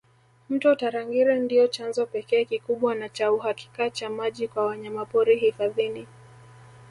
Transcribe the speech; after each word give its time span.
Mto 0.49 0.75
Tarangire 0.75 1.39
ndio 1.39 1.67
chanzo 1.67 2.05
pekee 2.05 2.45
kikubwa 2.45 2.95
na 2.95 3.09
cha 3.09 3.31
uhakika 3.31 3.89
cha 3.89 4.09
maji 4.09 4.47
kwa 4.47 4.65
wanyamapori 4.65 5.35
hifadhini 5.39 6.07